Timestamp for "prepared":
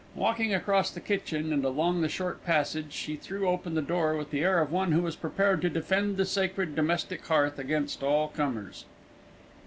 5.15-5.61